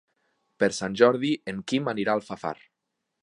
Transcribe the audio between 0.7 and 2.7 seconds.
Sant Jordi en Quim anirà a Alfafar.